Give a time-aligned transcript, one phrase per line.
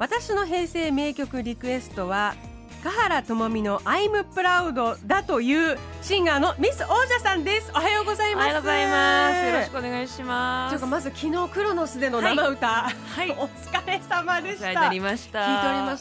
[0.00, 2.34] 私の平成名曲リクエストは
[2.82, 7.70] 香原朋美の I'm Proud だというシンガーのミス王者さんです。
[7.74, 8.44] おはようございます。
[8.44, 9.44] おはようございます。
[9.44, 10.70] よろしくお願いします。
[10.70, 13.30] というかまず昨日クロノスでの生歌、はい。
[13.32, 14.68] お疲れ様でした。
[14.68, 15.28] 聞いておりまし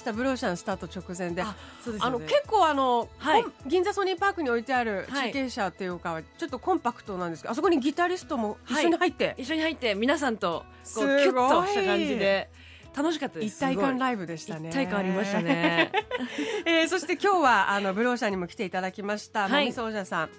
[0.02, 0.14] た。
[0.14, 1.42] ブローシャンスタート直前で。
[1.42, 1.54] あ
[1.84, 3.46] そうですあの結構あの、はい。
[3.68, 5.34] 銀座ソニーパークに置いてあるはい。
[5.34, 10.64] 中継車っていうか、ちょっとコンパクトなんですけどあそこにギタリストも一緒に入って、一緒に入って皆さんと
[10.96, 12.50] こうキュッとした感じで
[12.96, 13.56] 楽しかったです。
[13.56, 14.70] 一体感イライブでしたね。
[14.70, 15.92] 一体感ありましたね。
[16.66, 19.66] えーそして今日はあのブローシャンにも来ていただきました、はい。
[19.66, 20.30] もみそうじゃさん。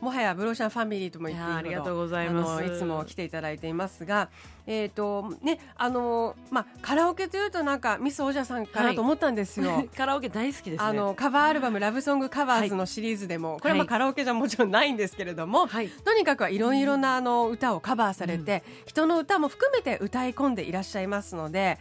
[0.00, 2.64] もはやブローシャンファミリーとも言っていいありがとうございます。
[2.64, 4.30] いつも来ていただいていますが、
[4.66, 9.84] えっ、とねあのまあカラオケというとなんかミスおじゃさんかなと思ったんですよ。
[9.96, 10.88] カラオケ大好きですね。
[10.88, 15.88] あのカバーアルバム「ラブソングカバーズ」のシリーズでも、これはまあはいカラオケじゃもちろんないんですけれども、はい。
[15.88, 21.78] とにかくはいろいろなあの歌をカバーされて、人の歌も含めて歌い込んでいらっしゃいますので、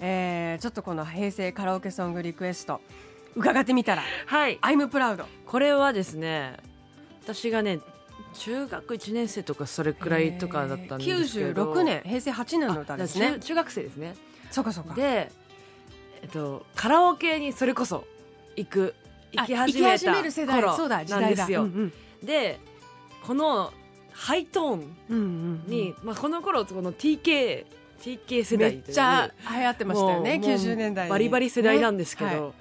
[0.00, 2.80] えーちょっとこの平成カラオケソングリクエスト
[3.36, 6.56] 伺ってみたらはい「I'm proud これはですね
[7.22, 7.80] 私がね
[8.34, 11.72] 中学1年生とかそれくらいとかだったんですけど。
[11.72, 13.26] 96年平成8年の歌ですね。
[13.26, 14.16] あ中中学生ですね。
[14.50, 14.94] そうかそうか。
[14.94, 15.30] で、
[16.22, 18.04] えっと、カラオケにそれこそ
[18.56, 18.94] 行く
[19.32, 22.58] 行き始める世代頃そうだ時なんですよ、うんで
[23.24, 23.72] この
[24.12, 27.66] ハイトーンうんうんうんに、まあ、この頃この TK,
[28.02, 28.92] TK 世め代という。
[28.92, 31.10] っちゃ流行ってましたよねもう90年代に。
[31.10, 32.36] バリバリ世代なんですけど、ね。
[32.38, 32.52] は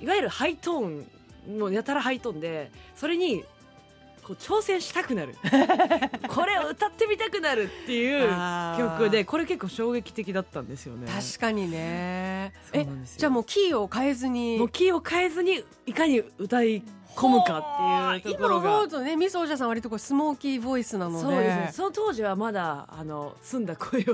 [0.00, 0.04] い。
[0.04, 1.06] い、わゆるハイトーン
[1.58, 3.44] もうやたらハイトーンでそれに
[4.26, 5.34] こう挑戦したくなる。
[6.28, 8.28] これを歌ってみたくなるっていう
[8.78, 11.06] 曲でこれ結構衝撃的だったんですよね。
[11.06, 12.54] 確かにね。
[12.72, 12.86] え
[13.18, 14.58] じゃあもうキーを変えずに。
[14.58, 16.82] もうキーを変えずにいかに歌い
[17.14, 18.68] 込むかっていうところが。
[18.68, 21.20] 今思うとねミスおじゃさん割とこうスモーキーボイスなので。
[21.20, 21.70] そうですね。
[21.72, 24.04] その当時はまだあの澄んだ声を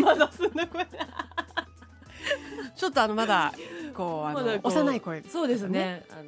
[0.00, 0.86] まだそんな声。
[2.74, 3.52] ちょっとあのまだ
[3.94, 5.22] こうあの幼い声。
[5.22, 6.04] そうですね。
[6.10, 6.22] あの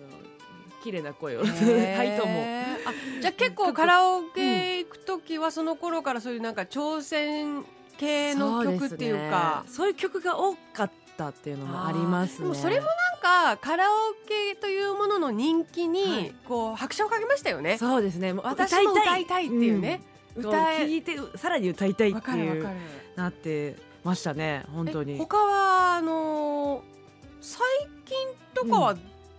[0.85, 1.97] 綺麗な声を、へー。
[1.97, 2.43] ハイトーンも。
[2.87, 7.65] あじゃあ結構カラオケ行く時はその頃からそういうなんか挑戦
[7.97, 9.65] 系の曲っていうか。
[9.67, 12.39] そういう曲が多かったっていうのもありますね。
[12.41, 13.95] でもそれもなんかカラオ
[14.29, 16.35] ケというものの人気に、はい。
[16.47, 17.79] こう拍車をかけましたよね。
[17.79, 18.35] そうですね。
[18.35, 19.47] もう私も歌いたい。
[19.47, 20.03] っていうね、
[20.37, 20.47] うん。
[20.47, 20.85] 歌え。
[20.85, 22.69] 聞いてさらに歌いたいっていう
[23.17, 24.67] なってましたね。
[24.71, 25.15] 本当に。
[25.15, 26.95] え他はあのー
[27.41, 27.61] 最
[28.07, 28.17] 近
[28.55, 28.97] とかは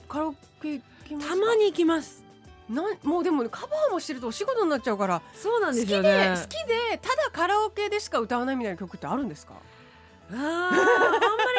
[0.08, 0.80] カラオケ
[1.10, 2.24] たまに行きます。
[2.70, 5.22] なんもうでもカバーもしてるとお仕事になっちゃうから。
[5.36, 9.54] そうなんです好きで、よね好きでただカラオケでしか歌わないみたいな曲ってあるんですか？
[10.32, 10.78] あーあんま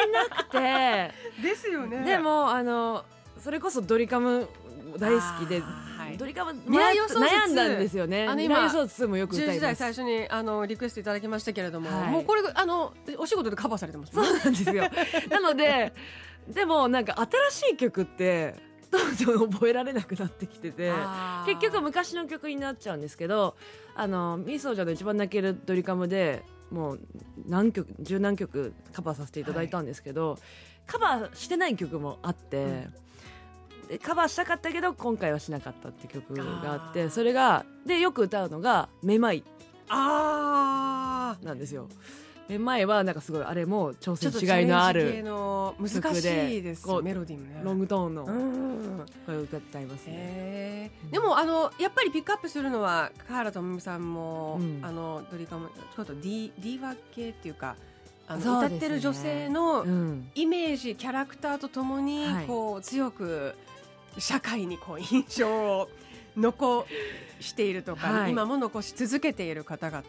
[0.05, 1.13] りなくて。
[1.41, 3.05] ですよでもあの
[3.41, 4.49] それこそドリカム
[4.97, 6.17] 大好きで、はい。
[6.17, 8.27] ドリカム悩んだんですよね。
[8.27, 9.75] あの今予想図もよく歌10います。
[9.75, 12.11] 最初にあのリクエストいただきましたけれども、はい。
[12.11, 14.83] もうこれあのお仕事でカバーされてますそうなんですよ。
[15.29, 15.93] なので
[16.49, 17.15] でもなんか
[17.51, 20.91] 新しい曲ってどんどん覚えられなくなってきてて
[21.45, 23.55] 結局昔の曲になっちゃうんですけど
[23.95, 26.99] あのミソージャの一番泣けるドリカムでもう
[27.47, 30.37] 何曲十何曲カバーさせていただいたんですけど、
[30.85, 32.87] カバーしてない曲もあって、
[33.87, 39.43] でカバーしたかったけど今回はしなかったって曲があってそれがでよく歌うのが「めまい。
[39.89, 41.87] あ」なんですよ。
[42.49, 47.61] めまいはなんかすごいあれも挑ーちょっと戦しがいのあるの難しいですこうメロディーもね。
[47.63, 50.13] ロングトーンのうん声を歌っていますね。
[50.15, 51.11] へー。
[51.11, 54.79] でもあのやっぱりピックアップするのは河原智美さんも、うん。
[54.83, 57.75] あのドリカムちょっとディディーバ系っていうか
[58.27, 58.67] あの、ね。
[58.67, 60.29] 歌ってる女性のうん。
[60.33, 62.45] イメージキャラクターとともに、はい。
[62.45, 63.55] こう強く
[64.17, 65.89] 社会にこう印象を
[66.37, 66.85] 残
[67.39, 68.31] しているとか、はい。
[68.31, 70.03] 今も残し続けている方々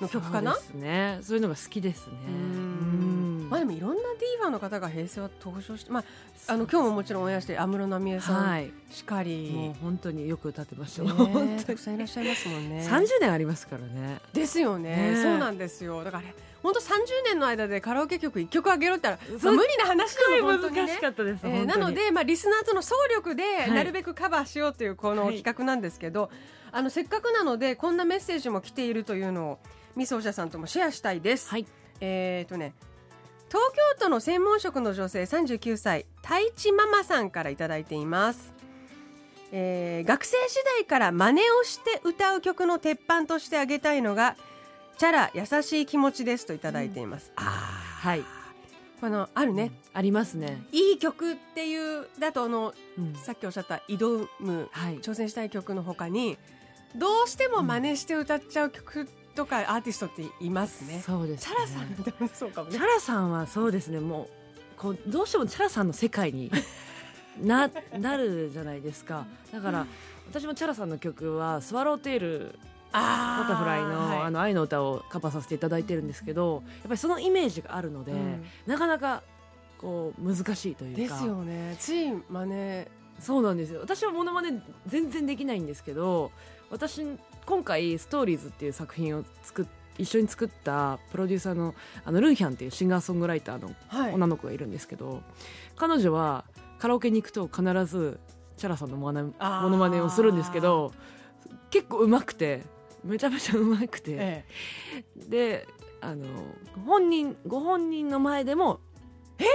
[0.00, 1.18] の曲かなそうですね。
[1.22, 2.12] そういうのが好きですね。
[2.28, 6.04] うんまあでもいろんなディーバーの方が平成は登場して、まあ、
[6.48, 8.70] あの今日ももちろんオンエアして安室奈美恵さんはい。
[8.90, 11.02] しかり、もう本当によく歌ってました。
[11.02, 12.86] ね本当にたくさんいらっしゃいますもんね。
[12.88, 14.20] 30年ありますからね。
[14.32, 16.24] ですよねねそうなんですよだから
[16.62, 16.84] 本当30
[17.26, 21.40] 年の間でカラオケ曲1曲あげろって言ったら、無理な話でも本当にね難しかったです。
[21.44, 26.30] えーなの、で、まあ、リスナーとの総力でいなるべくカバーしようというこのはい企画なんですけど、
[26.72, 29.58] あのせっかくなのでこんなメッセージも来ているというのを
[29.96, 31.48] みそおじゃさんともシェアしたいです。
[31.48, 31.66] はい。
[32.00, 32.74] えっ、とね
[33.48, 38.52] 東京都の専門職の女性39歳太一ママさんからいただいています、
[39.52, 44.36] えー学生時代から真似をして歌う曲の鉄板としてあげたいのが
[44.98, 48.20] チャラ優しい気持ちですといただいています、あはい。
[48.20, 48.24] ー
[49.00, 53.14] このあるね、ありますね、いい曲っていうだとあのうん。
[53.14, 54.98] さっきおっしゃった挑むはい。
[54.98, 56.38] 挑戦したい曲の他に
[56.96, 62.76] どうしても真似して歌っちゃう曲とかアーティストっていますね、そうです、ね、チャラさんでもそうかもね。
[62.76, 64.00] チャラさんはそうですね。
[64.00, 64.28] もう
[64.76, 66.50] こうどうしてもチャラさんの世界に
[67.42, 69.26] ななるじゃないですか。
[69.52, 69.86] だから
[70.28, 72.58] 私もチャラさんの曲はスワローテール
[72.92, 74.18] あバタフライの,、はい。
[74.22, 78.44] あの愛の歌をカバーさせていただいてるんですけどやっぱりそのイメージがあるので、うん。
[78.66, 79.22] なかなか
[79.78, 81.14] こう難しいというか。
[81.14, 81.76] ですよね。
[81.78, 82.86] つい真似。
[83.20, 83.80] そうなんですよ。
[83.80, 86.32] 私はモノマネ全然できないんですけど
[86.70, 87.06] 私
[87.46, 89.66] 今回「ストーリーズっていう作品を作っ
[89.98, 91.74] 一緒に作ったプロデューサーの
[92.04, 94.14] あのルンヒャンっていうシンガーソングライターのはい。
[94.14, 95.22] 女の子がいるんですけど、
[95.76, 96.44] 彼女は
[96.78, 98.18] カラオケに行くと必ず
[98.56, 99.56] チャラさんのモノマあー。
[99.58, 100.92] ネモノマネをするんですけど
[101.70, 102.62] 結構うまくて
[103.04, 104.44] めちゃめちゃうまくて、え。
[105.16, 105.68] で
[106.00, 106.26] あの
[106.86, 108.80] 本人ご本人の前でも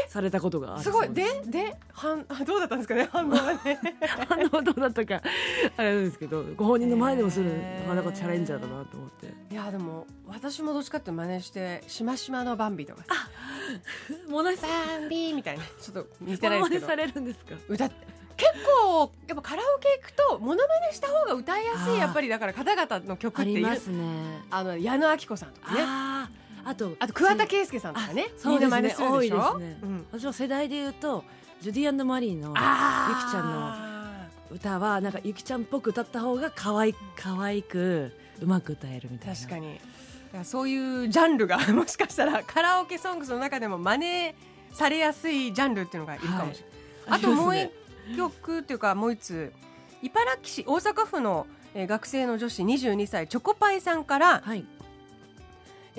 [0.08, 0.92] されたことがあえるす。
[0.92, 1.10] ごい。
[1.14, 3.08] でで反あ どうだったんですかね？
[3.14, 3.80] 反応はね。
[4.28, 5.22] 反応どうだったか
[5.78, 7.52] あれなんですけどご本人の前でもする
[7.88, 9.34] なかなかチャレンジャーだなと思って。
[9.52, 13.14] いやでも私もどっちかって真似してしましまのバンビとかさ。
[14.28, 15.64] モノマバンビみたいな。
[15.64, 16.82] ちょっと似てないですけど。
[16.82, 17.56] ネされるんですか？
[17.68, 17.92] 歌っ
[18.38, 18.52] 結
[18.86, 24.44] 構やっぱカラオケ行くとモノマネした方が歌いやすいやっぱりだから方々の曲あっているりますね。
[24.50, 25.82] あの矢野顕子さんとかね
[26.70, 28.28] あとあと桑田佳祐さんとかね。
[28.30, 28.96] あそうですね。
[28.96, 29.80] 多いですね。
[29.82, 30.06] うん。
[30.12, 31.24] 私は世代で言うと
[31.62, 39.36] ジュディマリーのあゆきちゃんの歌はなんかゆきちゃんっぽく歌った方が可愛い可愛くうまく歌えるみたいな。
[39.36, 39.74] 確かに。
[39.74, 39.80] だ
[40.34, 44.36] からそういうジャンルが もしかしたらカラオケソングスの中でも真似
[44.72, 47.72] されやすいジャンルっていうのがいるかもしれない、あともう一
[48.16, 49.54] 曲っていうかもう一つ
[50.04, 54.64] 茨城市大阪府の、えー学生の女子22歳チョコパイさんから、はい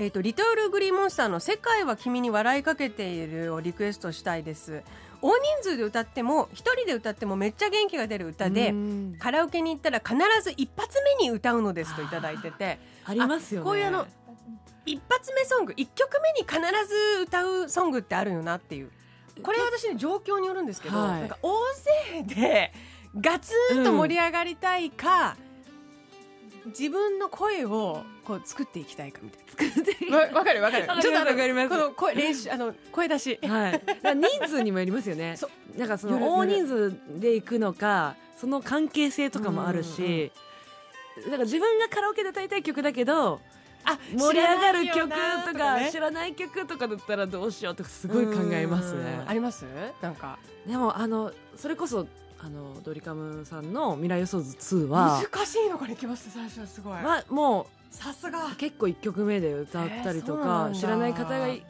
[0.00, 4.82] えー、とリトルグリーンモンスターの「世界は君に笑いかけている」をリクエストしたいです。
[5.20, 9.16] 大人数で歌っても一人で歌ってもめっちゃ元気が出る歌でうん。
[9.18, 12.78] カラオケに行ったら必ず一発目に歌うのですといただいてて。
[13.04, 13.66] ありますよね。
[13.66, 14.06] こういうあの
[14.86, 16.58] 一発目ソング一曲目に必
[16.88, 18.90] ず歌うソングってあるよなっていう。
[19.42, 21.20] これは私ね状況によるんですけど、はい。
[21.20, 21.52] なんか大
[22.24, 22.72] 勢で
[23.20, 25.36] ガツンと盛り上がりたいか、
[26.70, 30.16] 自分の声をこう作っていきたいかみたいな。
[30.18, 30.86] わわかるわかる。
[30.86, 31.68] わかりますちょっとわかります。
[31.68, 33.38] この声練習あの声出し。
[33.42, 33.82] はい、
[34.16, 35.36] 人数にもよりますよね。
[35.38, 40.32] そなんかその大人数で行くのかその関係性とかもあるし、
[41.24, 43.40] だから自分がカラオケで歌いたい曲だけど
[43.84, 45.90] あ盛り上がる曲とかね。
[45.90, 49.04] 知らない曲とかだったらどうしようとかすごい考えますうん。
[49.04, 49.64] ねあります？
[50.00, 50.38] なんか。
[50.66, 52.06] でもあのそれこそ
[52.42, 58.46] あのドリカムさんの「未来予想図2は」難しいのからいきます最初はすごい、はもさすが。
[58.46, 61.62] う結構1曲目で歌ったりとか、んだ知らない方がい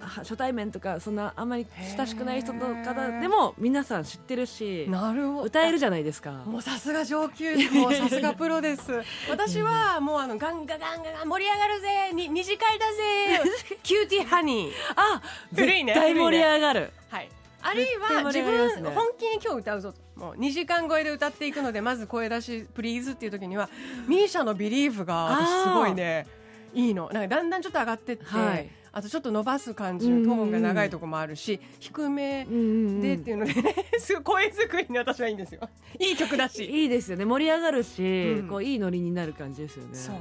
[0.00, 1.66] は初対面とかそんなあんまり
[1.96, 5.42] 親しくない人の方でも皆さん知ってるしなるほど。
[5.42, 6.32] 歌えるじゃないですか。
[6.46, 9.02] もうさすが上級 もうさすがプロです。
[9.28, 12.12] 私はもうあのガンガガンガガン盛り上がるぜ。
[12.12, 13.42] に二次会だぜ。
[13.82, 14.72] キューティーハニー。
[14.96, 15.20] あ
[15.54, 16.92] 古いね絶対盛り上がる。
[17.10, 17.28] はい
[17.68, 23.68] あるいは自分本気に今日歌うぞともう2時間超えで歌っていくのでまず声出し please っていう時には
[24.08, 26.26] ミーシャの Believe が私すごいね
[26.74, 27.08] いいの。
[27.10, 28.68] なんかだんだんちょっと上がってって、はい。
[28.92, 35.68] あとちょっと伸ばす感じのトーンが長いところもあるし低めでっていうので、ね、 すごい声作りに私はいいんですよ。
[35.98, 36.64] いい曲だし。
[36.64, 37.24] いいですよね。
[37.24, 38.48] 盛り上がるし、うん。
[38.48, 39.94] こういいノリになる感じですよね。
[39.94, 40.16] そう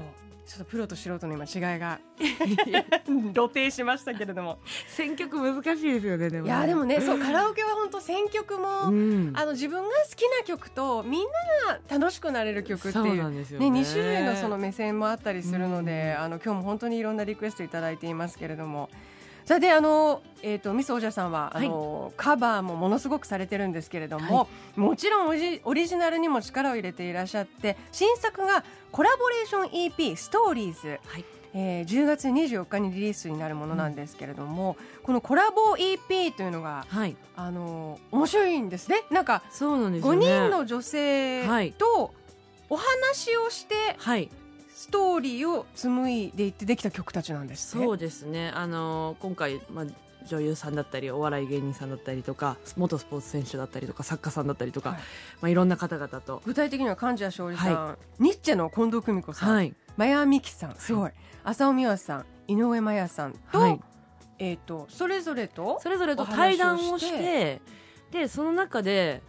[0.46, 2.00] ちょっとプロと素人の今違いが。
[3.34, 4.60] 露呈しましたけれども。
[4.88, 9.34] 選曲難しいですよねでもいやでもねそうカラオケは本当選曲も、うん。
[9.36, 11.24] あの自分が好きな曲とみん
[11.68, 13.36] なが楽しくなれる曲っていうね。
[13.36, 18.90] ね、2種類のその目線もあったりするので、うんあの今日も本当にいろんなリクエストいただいていますけれども
[19.46, 25.28] さあであの、えー、とミスおじゃさんはあの、カバーもものすごくされてるんですけれども、もちろん
[25.64, 31.00] オリジナルにも力を入れていらっしゃって新作がコラボレーション EP「ストーリーズ。
[31.06, 31.26] はい。
[31.58, 37.16] えー10月24日にリリースになるものなんですけれども、このコラボ EP というのがはい。
[37.36, 39.04] あの面白いんですね。
[39.12, 40.26] なんか5そうなんですよね。
[40.26, 42.14] 人の女性はいと
[42.70, 44.30] お話をしてはい
[44.86, 47.84] ストーリーを紡いでいってできた曲たちなんですね。
[47.84, 48.52] そうですね。
[48.54, 49.86] あの今回、まあ、
[50.28, 55.00] 女優さんだったりお笑い芸人さんだったりとか元スポーツ選手だったりとか作家さんだったりとか、はい。
[55.00, 55.02] い
[55.42, 56.44] まあ、いろんな方々と。
[56.46, 59.74] 具体的には貫地谷しおりさん、はニッチェの近藤久美子さん、はい。
[59.98, 61.12] マヤミキさんすごい、
[61.44, 63.82] 浅尾美和さん井上麻也さんと、はい。
[64.38, 67.60] えっ、とそれぞれとそれぞれと対談ををして
[68.12, 69.24] でその中で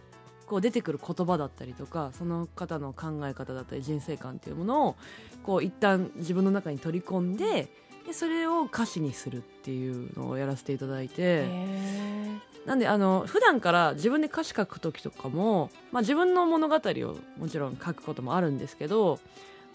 [0.47, 4.95] こう出てくる言葉だったりとかその方の考え方だったり人生観っていうものを
[5.43, 7.67] こう一旦自分の中に取り込んで
[8.07, 12.17] でそれを歌詞にするっていうのをやらせていただいてへ
[12.65, 19.19] なんであの普段から自分で歌詞書く時とかも、まあ、自分の物語をもちろん書くこともあるんですけど、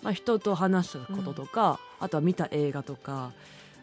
[0.02, 3.32] まあ、人と話したこととか、あとは見た映画とか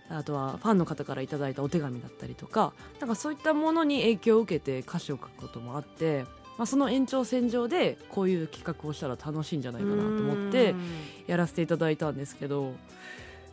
[0.10, 6.26] あとはファンの方からいただいたお手紙だったりとかなんかそういったものに影響を受けて歌詞を書くこともあって、
[6.60, 10.82] まあ、その延長線上でこういう企画をしたら楽しいんじゃないかなと思ってうん。
[11.26, 12.74] やらせていただいたんですけど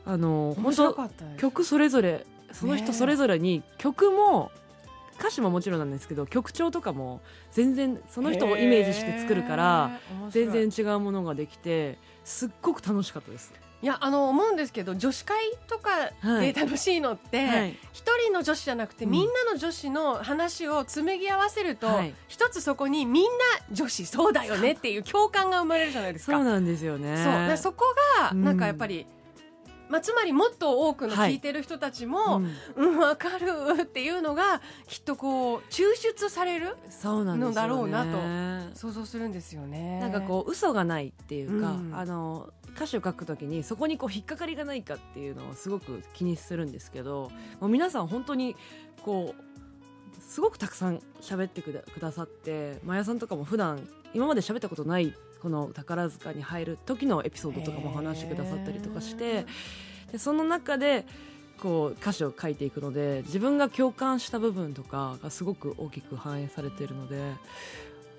[0.04, 4.50] あの面本当曲それぞれその人それぞれに曲も
[5.20, 7.20] 歌詞ももちろんなんですけど曲調とかも
[7.52, 13.52] 全然その人をイメージして作るから全然違うものができてすっごく楽しかったです。
[13.82, 15.36] いやあの思うんですけど女子会
[15.68, 17.78] とかで楽しいのって、はい。
[17.92, 19.10] 一人の女子じゃなくて、うん。
[19.10, 22.14] みんなの女子の話を紡ぎ合わせると、はい。
[22.26, 23.28] 一つそこにみんな
[23.72, 26.32] 女子そうだよねっていう共感が生まれるじゃないですか。
[26.32, 27.56] そうなんですよね。
[27.58, 27.84] そこ
[28.20, 28.56] がうんなん。
[28.56, 29.06] かやっぱり、
[29.88, 31.34] まあ、つまりもっと多くのはい。
[31.34, 32.42] 聞いてる人たちも、
[32.76, 32.88] うん。
[32.92, 36.76] うん、わかるっていうのがきっとこう抽出される。
[37.04, 40.00] のだろうな想像するんですよね。
[40.00, 41.92] なんかこう嘘がないっていうか、うん。
[41.94, 48.54] あの歌詞を書くときにそこにこう引っかかりがないかっていうのをすごく気にするんですけどもう皆さん本当に
[49.02, 59.46] こうすごくたくさん喋ってくだくださってマヤさんとかも普段今まで喋ったことないこの宝塚に入る時のエピソードとかも話してくださったりとかして
[60.12, 61.06] でその中で
[61.60, 67.18] こう歌詞を書いていくので自分が共感した部分とかがすごく大きく反映されているので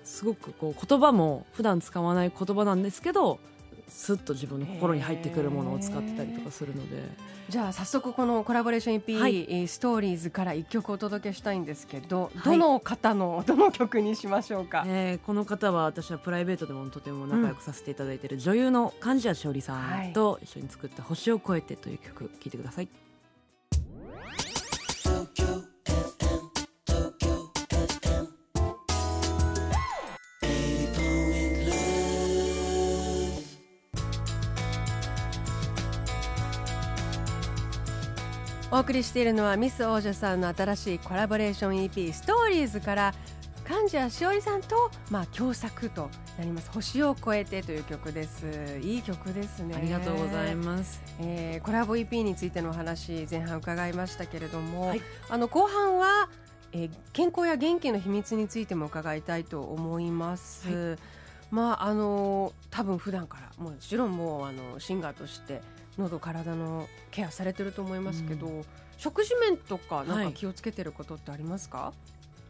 [0.04, 3.38] すごくこう言葉も普段使わない言葉なんですけど
[3.88, 7.02] スッと自分の心に入ってくるものを使ってたりとかするので
[7.48, 14.84] じゃあ早速このコラボレーション EP、はいえーストーリーズから一曲お届けしたいんですけど、はいどの方の どの曲にしましょうか？
[14.86, 22.88] えーこの方は私はプライベートでもとても仲良くさせていただいている女優の貫地谷しおりさんと一緒に作った「星を越えて」という曲聴いてください。
[38.70, 43.14] お送りしているのはミス王女さんの新しいコラボレーション EP ストーリーズから
[43.64, 46.70] 貫地谷しおりさんとまあ共作となります。
[46.70, 48.78] 星を越えてという曲です。
[48.82, 49.74] いい曲ですね。
[49.74, 51.02] ありがとうございます。
[51.18, 55.02] えーコラボ EP についてのお話前半伺いましたけれども、はい。
[55.28, 56.28] あの後半は、
[56.72, 60.96] えー健康や元気の秘密についても伺いたいと思います。
[61.50, 65.60] まああの多分普段からもちろんもうあのシンガーとして
[65.98, 68.64] 喉体のケアされてると思いますけど、
[68.96, 70.26] 食事面とかなんはい。
[70.26, 71.92] か気をつけてることってありますか？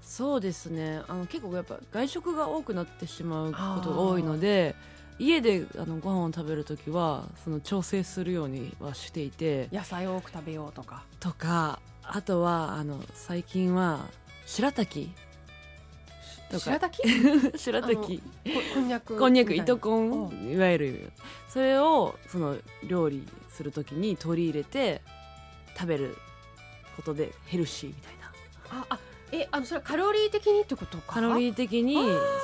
[0.02, 1.02] そうですね。
[1.08, 4.74] あの結構やっぱ外食が多くなってしまうことが多いので
[5.18, 11.04] 家であのご飯を食べるときはその調整するようにはしていて野菜を多く食べようとか。
[11.20, 14.06] とかあとはあの最近は
[14.46, 15.10] 白滝。
[16.50, 17.02] と白か滝？
[17.58, 18.18] 白滝。
[18.48, 19.18] ここんにゃく。
[19.18, 20.50] こんにゃく糸こん。
[20.50, 21.12] いわゆる。
[21.50, 23.26] それをその料理
[23.58, 25.02] するときに取り入れて
[25.76, 26.16] 食べる
[26.94, 28.12] ことでヘルシーみたい
[28.72, 28.80] な。
[28.82, 28.98] ああ
[29.32, 31.14] えあのそれはカロリー的にってことか？
[31.14, 31.96] カロリー的に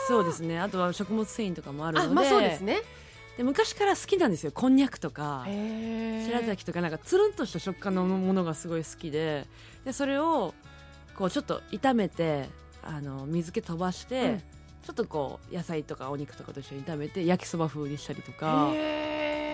[0.09, 0.59] そうですね。
[0.59, 2.11] あとは食物繊維とかもあるので。
[2.11, 2.83] あまあそうですね。
[3.37, 4.51] で昔から好きなんですよ。
[4.51, 9.47] こんにゃくとか白滝とかなんかつるんとした食感のものがすごい好きで。
[9.85, 10.53] でそれを
[11.17, 12.49] こうちょっと炒めて
[12.83, 14.43] あの水気飛ばして、うん。
[14.85, 18.71] ちょっとこう野菜とかお肉とかと一緒に炒めて焼きそば風にしたりとか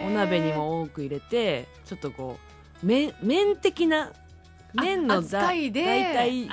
[0.06, 2.38] お鍋にも多く入れてちょっとこ
[2.82, 4.12] う麺麺的な
[4.74, 6.50] 麺のいで大体って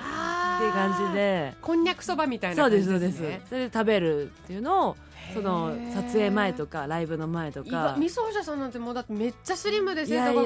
[0.71, 1.53] 感じで。
[1.61, 4.97] こんにゃくそばみたいなそう感じですそうですねそれで食べるっていうのを
[5.33, 10.41] その撮影前とかライブの前といかや味噌者さんなんてもうだってめっちゃスリムでい背高やいや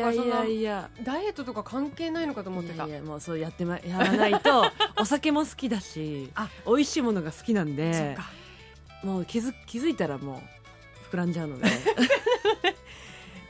[0.46, 2.88] いいからそダイエットとか関係ないのかと思ってた。
[2.88, 4.66] いやもうそうやってまやらないと
[5.00, 6.50] お酒も好きだしあ。
[6.66, 8.30] 美味しいものが好きなんでか。
[9.04, 10.42] もう気づ気づいたらも
[11.12, 11.68] う膨らんじゃうので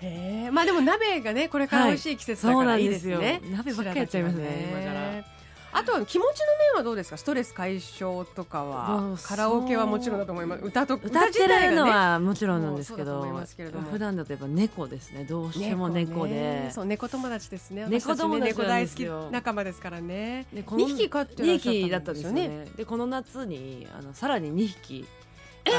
[0.02, 0.52] へー。
[0.52, 4.70] まあでも鍋がねこれから美味しい季節だからいいですね、そうなんですよ鍋ばっかりやっちゃいますね。
[4.72, 5.42] 今から
[5.74, 7.18] あとは気持ちの面はどうですか？
[7.18, 9.18] ストレス解消とかは。
[9.24, 10.66] カラオケはもちろんだと思います。
[10.66, 11.70] 歌と歌って自体がね。
[11.70, 13.22] るのはもちろんなんですけど
[13.56, 13.90] けれども。
[13.90, 15.24] 普段だとやっぱ猫ですね。
[15.24, 16.34] どうしても猫で。
[16.34, 17.86] ねそう猫友達ですね。
[17.88, 20.46] 猫友達猫大好き仲間ですからね。
[20.54, 22.48] でこの2匹飼ってらっしゃった2匹だったんですよね。
[22.50, 25.08] ねでこの夏にあのさらに2匹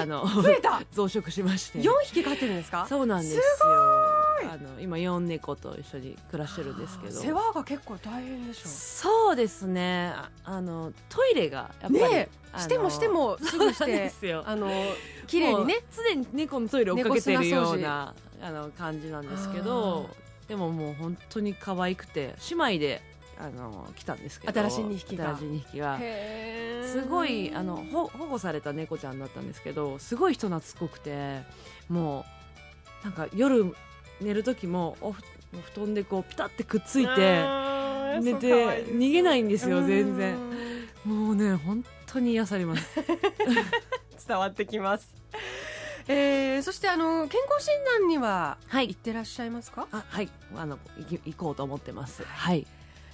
[0.01, 0.81] あの増えた。
[0.91, 1.81] 増殖しまして。
[1.81, 2.87] 4匹飼ってるんですか？
[2.89, 3.43] そうなんですよ。
[3.43, 3.45] い
[4.49, 7.13] あの今4猫と一緒に暮らしてるんですけど。
[7.13, 8.69] 世話が結構大変でしょ。
[8.69, 10.13] そうですね。
[10.15, 14.43] ああのトイレがやっぱり、ねしてもしてもすぐしそうでてすよ。
[14.47, 14.69] あの
[15.27, 15.77] 綺麗にね。
[15.91, 20.11] 常に猫のトイレを追っかけてるようなあの感じなんですけど
[20.49, 23.03] でももう本当に可愛くて姉妹で
[23.39, 25.37] あの来たんですけど新しい二匹が。
[25.37, 25.99] 新しい2匹が。
[26.87, 31.41] すごいあのほ保護された猫ちゃんだったんですけどすごい人懐っこくて
[31.89, 32.27] も
[33.03, 33.75] うなんか夜
[34.23, 35.23] 寝る時もおふ
[35.75, 37.45] 布団でこうピタってくっついて
[38.21, 40.37] 寝て逃げないんですよ全然。
[40.37, 40.53] うん
[41.05, 42.89] もうね本当に癒されます。
[44.27, 45.15] 伝わってきます。
[46.09, 48.89] えー、そしてあの健康診断にははい。
[48.89, 50.29] 行ってらっしゃいますか、あはい。
[50.57, 50.79] あの
[51.25, 52.25] 行こうと思ってます。
[52.25, 52.67] はい。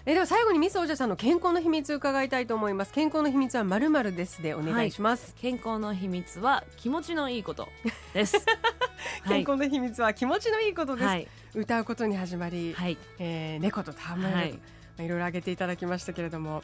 [0.07, 2.95] えーでは最後にミスおじゃさんの健康の秘密伺いたいと思います。
[2.95, 7.69] 健康の秘密はまるまるですでお願いします、健康の秘密は気持ちのいいこと
[8.15, 8.43] です
[9.27, 11.29] 健康の秘密は気持ちのいいことです、はい。
[11.55, 12.97] 歌うことに始まり、はい。
[13.19, 14.33] えー猫と戯れる。
[14.33, 14.53] と、はい。
[14.53, 14.59] ま
[14.99, 16.63] あ、いろいろ挙げていただきましたけれども、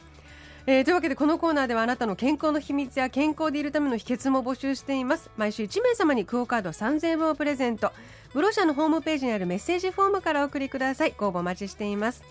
[0.67, 5.29] えーというわけでこのコーナーではあなたの健康の秘密や健康でいるための秘訣も募集しています。
[5.37, 7.91] 毎週1名様にクオカード3000円分をプレゼント。
[8.33, 11.13] ブロシャのホームページにあるメッセージフォームからお送りください。
[11.17, 12.23] ご応募お待ちしています。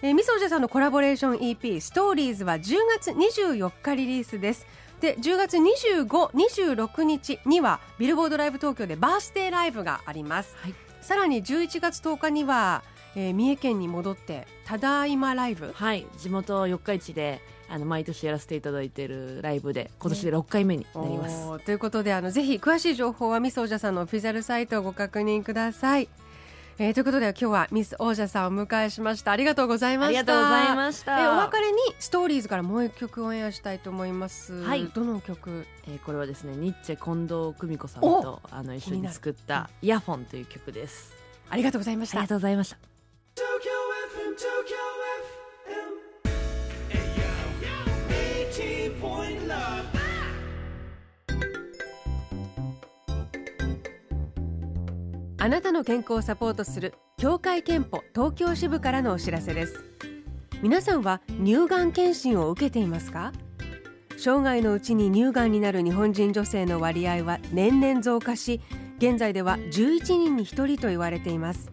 [0.00, 4.64] えー、みそおじゃさんのコラボレーション EP ストーリーズは10月24日リリースです
[5.00, 10.74] で10月25、26日にはビルボードライブ東京でバースデーライブがあります、はい。
[11.00, 12.82] さらに11月10日には、
[13.14, 15.72] えー三重県に戻ってただいまライブ。
[15.72, 16.06] はい。
[16.18, 17.40] 地元四日市で
[17.70, 26.08] あの毎年やらせていただいているライブで今年で6回目になります、おーということであのぜひ詳しい情報はミスオージャさんのオフィシャルサイトをご確認ください、
[26.80, 29.32] えーということで今日はミスオージャさんをお迎えしました。
[29.32, 30.18] ありがとうございました。
[30.20, 31.20] ありがとうございました。
[31.20, 34.62] えーお別れにストーリーズからもう一曲オンエアしたいと思います。
[34.62, 34.86] はい。
[34.86, 35.66] どの曲？
[35.88, 38.22] えーこれはですねニッチェ近藤久美子さんお！
[38.22, 41.12] とあの一緒に作った「イヤフォン」という曲です。
[41.50, 42.18] ありがとうございました。
[42.18, 42.28] ありが。
[42.28, 42.78] とうございました
[55.40, 59.84] あなたの健康をサポートする協会憲法東京支部からのお知らせです。
[60.62, 63.32] 皆さんは乳がん検診を受けていますか？
[64.16, 68.60] 生涯のうちに乳がんになる日本人女性の割合は年々増加し
[68.98, 71.70] 現在では11人に1人と言われています。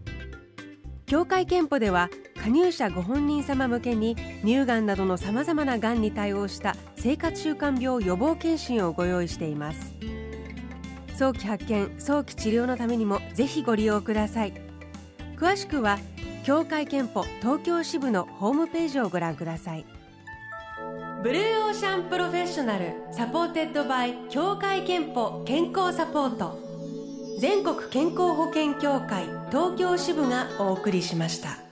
[1.07, 2.11] 協会憲法では
[2.43, 9.95] 加入者ご本人様向けに乳がんなどのさまざまながんに対応した生活習慣病予防検診をご用意しています。
[11.17, 14.53] 早期発見早期治療のためにもぜひご利用ください。
[15.37, 15.97] 詳しくは
[16.43, 19.85] 協会けんぽ東京支部のホームページをご覧ください。
[21.23, 26.59] Blue Ocean Professional supported by 協会けんぽ健康サポート。
[27.39, 31.64] 全国健康保険協会東京支部がお送りしました。